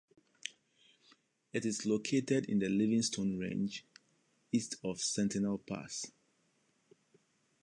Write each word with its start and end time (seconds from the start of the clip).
It 1.53 1.63
is 1.63 1.85
located 1.85 2.47
in 2.47 2.57
the 2.57 2.69
Livingstone 2.69 3.37
Range, 3.37 3.85
east 4.51 4.77
of 4.83 4.99
"Sentinel 4.99 5.59
Pass". 5.59 6.09